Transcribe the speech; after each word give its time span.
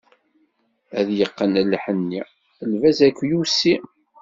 Ad 0.99 1.07
yeqqen 1.19 1.53
lḥenni, 1.71 2.23
lbaz 2.71 2.99
akyusi. 3.07 3.75